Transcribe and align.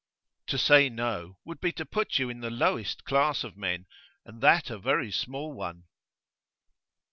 'To 0.47 0.57
say 0.57 0.89
no, 0.89 1.37
would 1.45 1.61
be 1.61 1.71
to 1.71 1.85
put 1.85 2.17
you 2.17 2.27
in 2.27 2.39
the 2.39 2.49
lowest 2.49 3.03
class 3.03 3.43
of 3.43 3.55
men, 3.55 3.85
and 4.25 4.41
that 4.41 4.71
a 4.71 4.79
very 4.79 5.11
small 5.11 5.53
one. 5.53 5.83